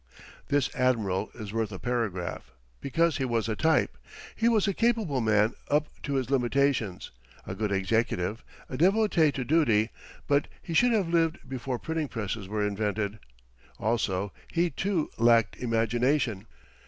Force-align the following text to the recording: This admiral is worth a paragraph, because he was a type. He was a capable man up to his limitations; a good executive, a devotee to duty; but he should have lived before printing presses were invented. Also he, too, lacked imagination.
This 0.47 0.75
admiral 0.75 1.29
is 1.35 1.53
worth 1.53 1.71
a 1.71 1.77
paragraph, 1.77 2.49
because 2.79 3.17
he 3.17 3.23
was 3.25 3.47
a 3.47 3.55
type. 3.55 3.95
He 4.35 4.49
was 4.49 4.67
a 4.67 4.73
capable 4.73 5.21
man 5.21 5.53
up 5.69 5.89
to 6.01 6.15
his 6.15 6.31
limitations; 6.31 7.11
a 7.45 7.53
good 7.53 7.71
executive, 7.71 8.43
a 8.67 8.77
devotee 8.77 9.31
to 9.33 9.43
duty; 9.45 9.91
but 10.25 10.47
he 10.59 10.73
should 10.73 10.93
have 10.93 11.09
lived 11.09 11.47
before 11.47 11.77
printing 11.77 12.07
presses 12.07 12.47
were 12.47 12.65
invented. 12.65 13.19
Also 13.79 14.31
he, 14.51 14.71
too, 14.71 15.11
lacked 15.19 15.57
imagination. 15.57 16.47